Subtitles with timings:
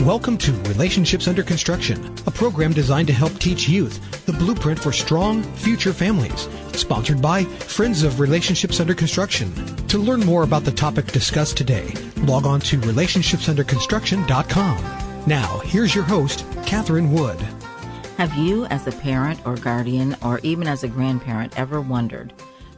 [0.00, 4.92] Welcome to Relationships Under Construction, a program designed to help teach youth the blueprint for
[4.92, 6.48] strong future families.
[6.72, 9.52] Sponsored by Friends of Relationships Under Construction.
[9.88, 15.24] To learn more about the topic discussed today, log on to relationshipsunderconstruction.com.
[15.26, 17.40] Now, here's your host, Catherine Wood.
[18.18, 22.32] Have you, as a parent or guardian, or even as a grandparent, ever wondered,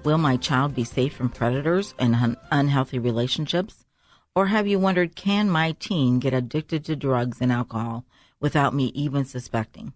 [0.05, 3.85] will my child be safe from predators and un- unhealthy relationships?
[4.35, 8.05] Or have you wondered, can my teen get addicted to drugs and alcohol
[8.39, 9.93] without me even suspecting?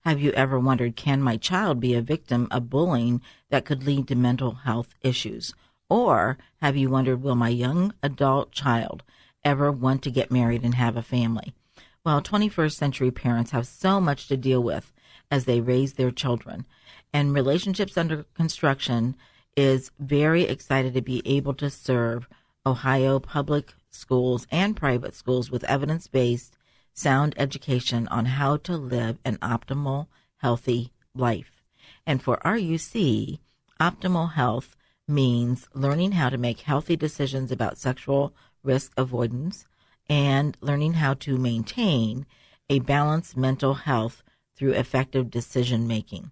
[0.00, 4.08] Have you ever wondered, can my child be a victim of bullying that could lead
[4.08, 5.54] to mental health issues?
[5.88, 9.02] Or have you wondered, will my young adult child
[9.44, 11.54] ever want to get married and have a family?
[12.04, 14.92] Well, 21st century parents have so much to deal with
[15.30, 16.66] as they raise their children.
[17.12, 19.16] And Relationships Under Construction
[19.56, 22.26] is very excited to be able to serve
[22.66, 26.56] Ohio public schools and private schools with evidence based,
[26.92, 30.08] sound education on how to live an optimal,
[30.38, 31.62] healthy life.
[32.06, 33.38] And for RUC,
[33.80, 34.76] optimal health
[35.08, 39.66] means learning how to make healthy decisions about sexual risk avoidance
[40.08, 42.26] and learning how to maintain
[42.68, 44.22] a balanced mental health
[44.54, 46.30] through effective decision making.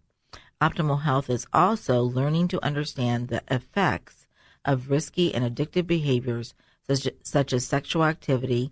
[0.61, 4.18] Optimal health is also learning to understand the effects
[4.69, 6.53] of risky and addictive behaviors
[6.87, 8.71] such, such as sexual activity,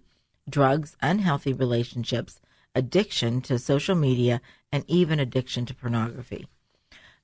[0.48, 2.40] drugs, unhealthy relationships,
[2.74, 6.46] addiction to social media, and even addiction to pornography.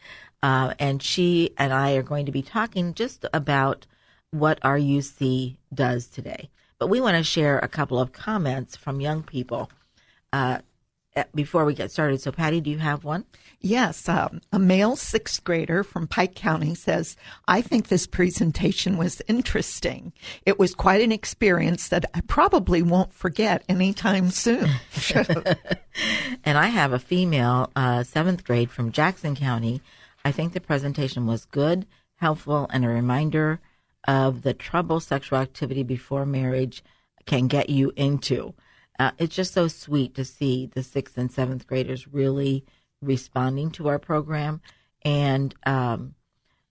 [0.43, 3.87] Uh, and she and I are going to be talking just about
[4.31, 6.49] what RUC does today.
[6.79, 9.71] But we want to share a couple of comments from young people
[10.33, 10.61] uh,
[11.35, 12.21] before we get started.
[12.21, 13.25] So, Patty, do you have one?
[13.61, 14.09] Yes.
[14.09, 17.17] Um, a male sixth grader from Pike County says,
[17.49, 20.13] I think this presentation was interesting.
[20.47, 24.69] It was quite an experience that I probably won't forget anytime soon.
[26.45, 29.83] and I have a female uh, seventh grade from Jackson County.
[30.25, 33.61] I think the presentation was good, helpful, and a reminder
[34.07, 36.83] of the trouble sexual activity before marriage
[37.27, 38.55] can get you into.
[39.01, 42.67] Uh, it's just so sweet to see the sixth and seventh graders really
[43.01, 44.61] responding to our program,
[45.01, 46.15] and um,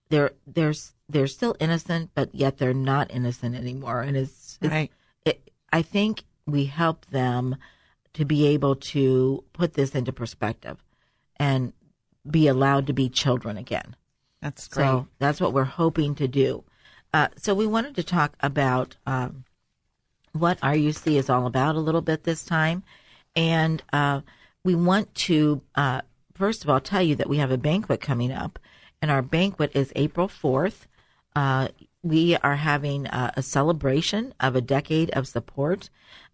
[0.10, 0.76] they're they're
[1.10, 4.02] they're still innocent, but yet they're not innocent anymore.
[4.02, 4.92] And it's, it's right.
[5.26, 7.56] It, I think we help them
[8.14, 10.84] to be able to put this into perspective
[11.38, 11.74] and
[12.30, 13.96] be allowed to be children again.
[14.40, 14.86] That's great.
[14.86, 16.64] So that's what we're hoping to do.
[17.12, 19.46] Uh, so we wanted to talk about um,
[20.34, 22.84] what RUC is all about a little bit this time.
[23.36, 24.22] And uh,
[24.64, 26.02] we want to, uh,
[26.34, 28.60] first of all, tell you that we have a banquet coming up.
[29.02, 30.88] And our banquet is April 4th.
[31.36, 31.70] Uh,
[32.04, 35.90] we are having a celebration of a decade of support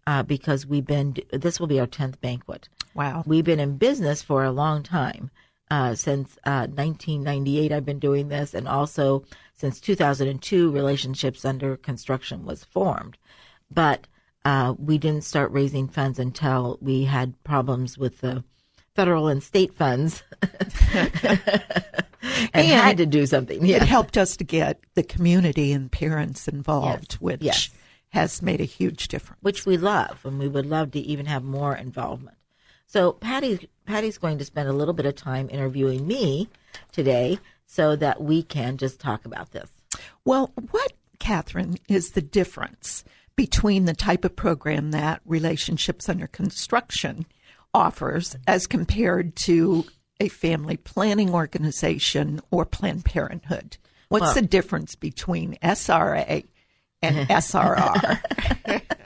[0.06, 2.68] uh, because we've been, this will be our 10th banquet.
[2.94, 3.24] Wow.
[3.26, 5.30] We've been in business for a long time.
[5.68, 12.62] Uh, since 1998, I've been doing this, and also since 2002, Relationships Under Construction was
[12.62, 13.18] formed
[13.70, 14.06] but
[14.44, 18.44] uh, we didn't start raising funds until we had problems with the
[18.94, 20.22] federal and state funds
[20.92, 21.10] and,
[22.54, 23.64] and, had to do something.
[23.64, 23.76] Yeah.
[23.76, 27.20] It helped us to get the community and parents involved, yes.
[27.20, 27.70] which yes.
[28.10, 29.42] has made a huge difference.
[29.42, 32.36] which we love, and we would love to even have more involvement.
[32.86, 36.48] So Patty, Patty's going to spend a little bit of time interviewing me
[36.92, 39.68] today, so that we can just talk about this.
[40.24, 43.04] Well, what, Catherine, is the difference
[43.36, 47.26] between the type of program that Relationships Under Construction
[47.74, 49.84] offers as compared to
[50.18, 53.76] a family planning organization or Planned Parenthood?
[54.08, 56.44] What's Well- the difference between SRA
[57.02, 58.82] and SRR?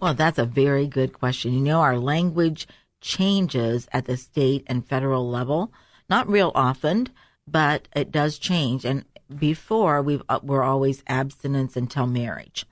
[0.00, 1.52] Well, that's a very good question.
[1.52, 2.66] You know, our language
[3.02, 5.70] changes at the state and federal level,
[6.08, 7.08] not real often,
[7.46, 8.86] but it does change.
[8.86, 9.04] And
[9.38, 12.64] before we uh, were always abstinence until marriage,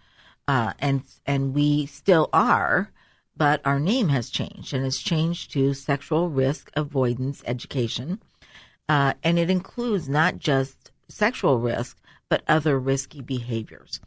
[0.48, 2.90] uh, and and we still are,
[3.36, 8.20] but our name has changed and it's changed to sexual risk avoidance education,
[8.88, 11.98] uh, and it includes not just sexual risk
[12.28, 14.00] but other risky behaviors.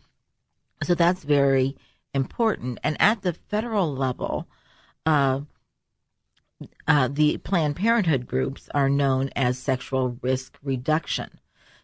[0.83, 1.77] So that's very
[2.13, 2.79] important.
[2.83, 4.47] And at the federal level,
[5.05, 5.41] uh,
[6.87, 11.39] uh, the Planned Parenthood groups are known as sexual risk reduction.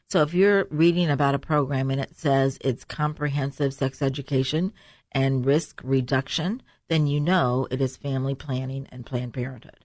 [0.09, 4.71] So if you're reading about a program and it says it's comprehensive sex education
[5.11, 9.83] and risk reduction, then you know it is family planning and Planned Parenthood.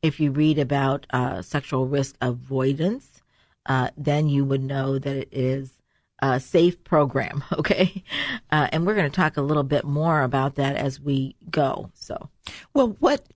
[0.00, 3.22] If you read about uh, sexual risk avoidance,
[3.66, 5.72] uh, then you would know that it is
[6.20, 7.44] a safe program.
[7.52, 8.04] Okay,
[8.50, 11.90] uh, and we're going to talk a little bit more about that as we go.
[11.94, 12.30] So,
[12.72, 13.26] Well, what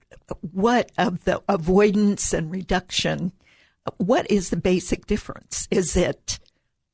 [0.52, 3.32] what of the avoidance and reduction?
[3.98, 5.66] What is the basic difference?
[5.70, 6.38] Is it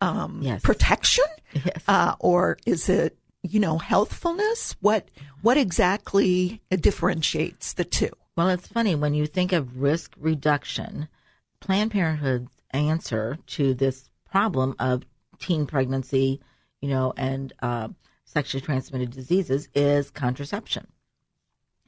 [0.00, 0.62] um, Yes.
[0.62, 1.82] protection, Yes.
[1.88, 4.76] uh, or is it you know healthfulness?
[4.80, 5.08] What
[5.42, 8.10] what exactly differentiates the two?
[8.36, 11.08] well, it's funny when you think of risk reduction.
[11.60, 15.02] Planned Parenthood's answer to this problem of
[15.40, 16.40] teen pregnancy,
[16.80, 17.88] you know, and uh,
[18.24, 20.86] sexually transmitted diseases is contraception.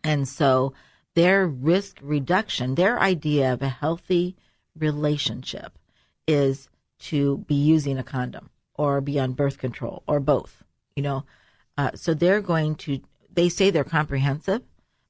[0.03, 0.73] And so
[1.14, 4.35] their risk reduction, their idea of a healthy
[4.78, 5.78] relationship
[6.26, 6.69] is
[7.00, 10.62] to be using a condom or be on birth control or both,
[10.96, 11.25] you know.
[11.76, 13.00] Uh, so they're going to,
[13.32, 14.62] they say they're comprehensive,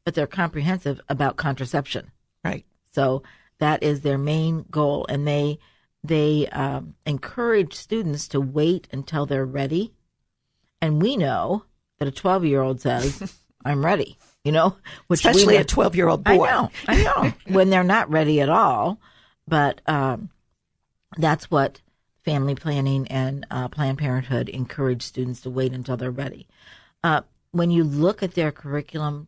[0.04, 2.10] but they're comprehensive about contraception.
[2.44, 2.64] Right.
[2.92, 3.22] So
[3.58, 5.58] that is their main goal, and they
[6.02, 9.92] they um, encourage students to wait until they're ready.
[10.80, 11.64] And we know
[11.98, 14.76] that a twelve year old says, "I'm ready," you know,
[15.06, 16.32] which Especially know- a twelve year old boy.
[16.32, 18.98] I know, I know, when they're not ready at all.
[19.50, 20.30] But um,
[21.16, 21.80] that's what
[22.24, 26.46] family planning and uh, Planned Parenthood encourage students to wait until they're ready.
[27.02, 29.26] Uh, when you look at their curriculum,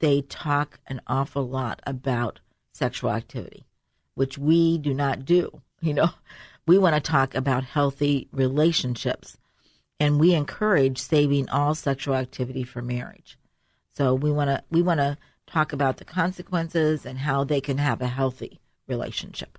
[0.00, 2.40] they talk an awful lot about
[2.74, 3.64] sexual activity,
[4.14, 5.62] which we do not do.
[5.84, 6.10] You know,
[6.64, 9.36] we want to talk about healthy relationships,
[9.98, 13.36] and we encourage saving all sexual activity for marriage.
[13.96, 17.78] So we want to we want to talk about the consequences and how they can
[17.78, 19.58] have a healthy relationship.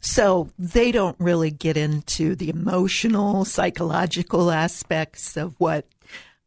[0.00, 5.86] So they don't really get into the emotional, psychological aspects of what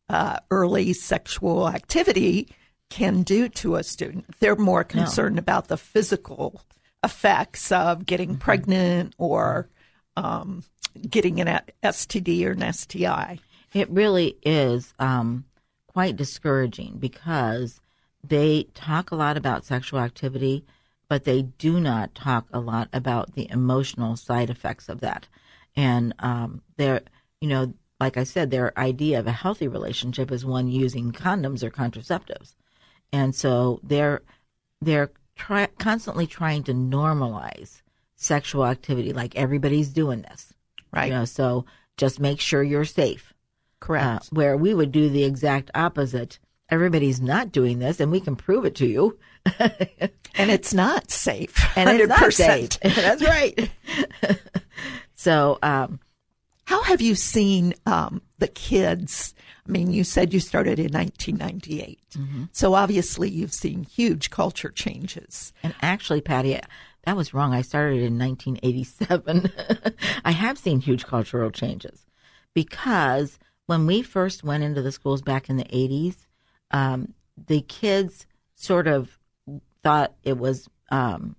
[0.10, 2.50] uh, early sexual activity
[2.90, 4.26] can do to a student.
[4.40, 6.62] They're more concerned about the physical
[7.04, 9.68] effects of getting pregnant or
[10.16, 10.64] um,
[11.10, 13.40] getting an STD or an STI.
[13.74, 15.46] It really is um,
[15.88, 17.82] quite discouraging because
[18.24, 20.64] they talk a lot about sexual activity,
[21.14, 25.28] but they do not talk a lot about the emotional side effects of that.
[25.76, 27.02] And um, they're,
[27.40, 31.62] you know, like I said, their idea of a healthy relationship is one using condoms
[31.62, 32.56] or contraceptives,
[33.12, 34.24] and so they're
[34.82, 37.84] they're try, constantly trying to normalize
[38.16, 40.56] sexual activity, like everybody's doing this,
[40.92, 41.06] Right.
[41.06, 41.66] You know, so
[41.96, 43.36] just make sure you're safe.
[43.80, 44.06] Correct.
[44.06, 46.40] Uh, where we would do the exact opposite.
[46.70, 49.20] Everybody's not doing this, and we can prove it to you.
[49.60, 51.66] And it's not safe.
[51.78, 52.80] And it's not safe.
[52.82, 53.70] That's right.
[55.16, 56.00] so, um,
[56.66, 59.34] How have you seen um, the kids?
[59.68, 62.00] I mean, you said you started in 1998.
[62.52, 65.54] So obviously you've seen huge culture changes.
[65.64, 66.60] and actually, Patty,
[67.06, 67.54] that was wrong.
[67.54, 69.52] I started in 1987.
[70.26, 72.06] I have seen huge cultural changes
[72.54, 76.28] because when we first went into the schools back in the 80s,
[76.72, 77.14] um,
[77.48, 79.18] the kids sort of
[79.84, 81.36] thought it was um,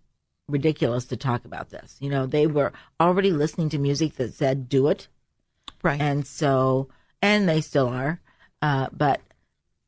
[0.49, 1.97] ridiculous to talk about this.
[2.01, 5.09] You know, they were already listening to music that said "do it,"
[5.83, 6.01] Right.
[6.01, 6.89] and so
[7.23, 8.21] and they still are,
[8.63, 9.21] uh, but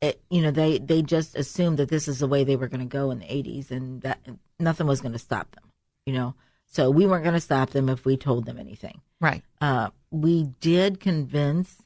[0.01, 2.81] it, you know, they they just assumed that this is the way they were going
[2.81, 4.19] to go in the '80s, and that
[4.59, 5.63] nothing was going to stop them.
[6.05, 6.35] You know,
[6.67, 9.43] so we weren't going to stop them if we told them anything right.
[9.61, 11.83] uh, we did convince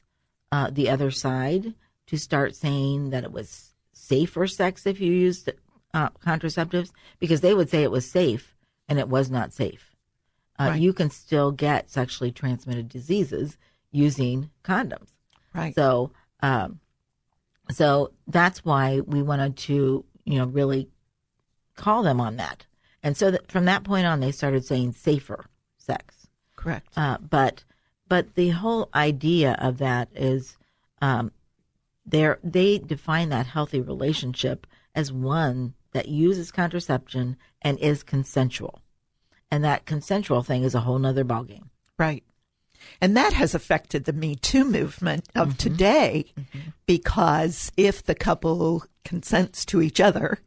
[0.50, 1.74] uh, the other side
[2.06, 5.50] to start saying that it was safe for sex if you used
[5.94, 8.54] uh, contraceptives because they would say it was safe
[8.88, 9.94] and it was not safe.
[10.58, 10.80] Uh, Right.
[10.80, 13.56] You can still get sexually transmitted diseases
[13.90, 15.08] using condoms.
[15.54, 15.74] Right.
[15.74, 16.80] So, um,
[17.70, 20.88] so that's why we wanted to, you know, really
[21.76, 22.66] call them on that.
[23.02, 25.46] And so that from that point on, they started saying safer
[25.78, 26.28] sex.
[26.56, 26.88] Correct.
[26.96, 27.64] Uh, but
[28.08, 30.56] but the whole idea of that is
[31.00, 31.32] um,
[32.06, 38.80] they they define that healthy relationship as one that uses contraception and is consensual,
[39.50, 41.68] and that consensual thing is a whole nother ballgame.
[41.98, 42.24] Right.
[43.00, 45.56] And that has affected the Me Too movement of Mm-hmm.
[45.58, 46.24] today
[46.86, 50.38] because if the couple consents to each other,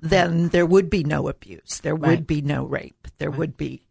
[0.00, 1.80] then there would be no abuse.
[1.80, 2.10] There Right.
[2.10, 3.06] would be no rape.
[3.18, 3.82] There would be.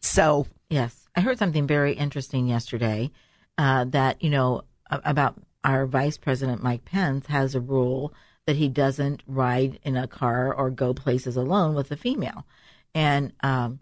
[0.00, 3.10] So, Yes, I heard something very interesting yesterday
[3.56, 8.12] uh, that you know about our Vice President Mike Pence has a rule
[8.48, 12.46] that he doesn't ride in a car or go places alone with a female,
[12.94, 13.78] and um,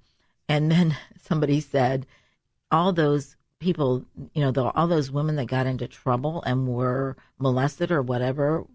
[0.49, 2.04] and then somebody said
[2.73, 4.04] all those people,
[4.35, 8.66] you know, the, all those women that got into trouble and were molested or whatever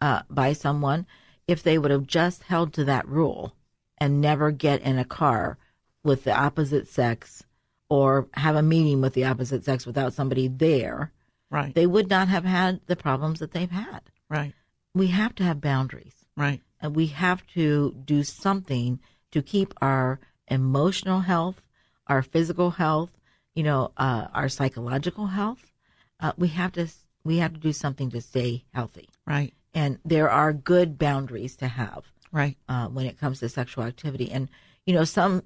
[0.00, 1.06] uh, by someone,
[1.48, 3.52] if they would have just held to that rule
[3.98, 5.58] and never get in a car
[6.04, 7.42] with the opposite sex
[7.90, 11.10] or have a meeting with the opposite sex without somebody there,
[11.50, 11.74] right.
[11.74, 14.02] they would not have had the problems that they've had.
[14.28, 14.54] right.
[14.94, 16.60] We have to have boundaries Right.
[16.80, 21.62] and we have to do something to keep our emotional health,
[22.06, 23.10] our physical health,
[23.54, 25.72] you know, uh, our psychological health.
[26.20, 26.86] Uh, we have to
[27.24, 29.54] we have to do something to stay healthy, Right.
[29.72, 32.56] and there are good boundaries to have Right.
[32.68, 34.30] uh, when it comes to sexual activity.
[34.30, 34.48] And
[34.86, 35.44] you know, some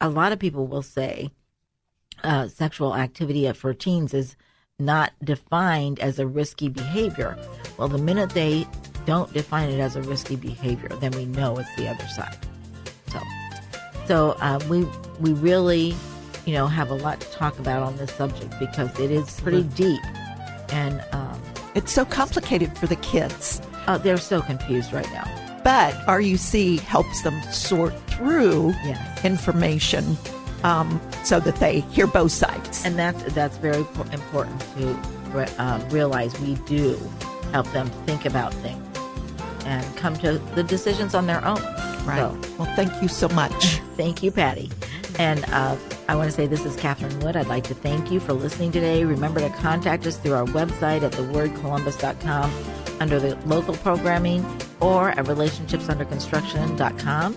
[0.00, 1.30] a lot of people will say
[2.24, 4.36] uh, sexual activity for teens is
[4.78, 7.36] not defined as a risky behavior.
[7.78, 8.66] Well, the minute they
[9.06, 12.36] don't define it as a risky behavior, then we know it's the other side.
[13.08, 13.20] So,
[14.06, 14.86] so uh, we
[15.20, 15.94] we really,
[16.46, 19.62] you know, have a lot to talk about on this subject because it is pretty
[19.64, 20.00] deep,
[20.72, 21.40] and um,
[21.74, 23.60] It's so complicated for the kids.
[23.86, 25.24] uh, they're so confused right now.
[25.64, 29.24] But RUC helps them sort through Yes.
[29.24, 30.16] information
[30.64, 32.84] um, so that they hear both sides.
[32.84, 34.86] and that's that's very important to
[35.32, 36.38] re- um, realize.
[36.40, 36.98] We do
[37.52, 38.82] help them think about things
[39.66, 41.60] and come to the decisions on their own.
[42.04, 42.18] right.
[42.18, 43.78] So, Well, thank you so much.
[43.96, 44.70] thank you, Patty.
[45.18, 45.76] And uh,
[46.08, 47.36] I want to say this is Catherine Wood.
[47.36, 49.04] I'd like to thank you for listening today.
[49.04, 52.50] Remember to contact us through our website at thewordcolumbus.com
[52.98, 54.42] under the local programming
[54.80, 57.36] or at relationshipsunderconstruction.com.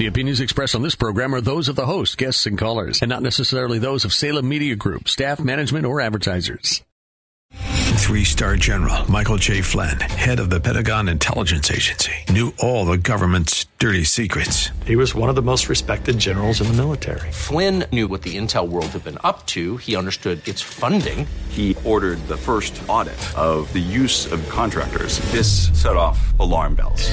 [0.00, 3.10] The opinions expressed on this program are those of the host, guests, and callers, and
[3.10, 6.82] not necessarily those of Salem Media Group, staff, management, or advertisers.
[7.52, 9.60] Three star general Michael J.
[9.60, 14.70] Flynn, head of the Pentagon Intelligence Agency, knew all the government's dirty secrets.
[14.86, 17.30] He was one of the most respected generals in the military.
[17.30, 19.76] Flynn knew what the intel world had been up to.
[19.76, 21.26] He understood its funding.
[21.50, 25.18] He ordered the first audit of the use of contractors.
[25.30, 27.12] This set off alarm bells.